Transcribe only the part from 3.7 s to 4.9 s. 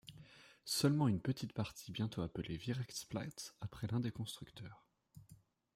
l'un des constructeurs.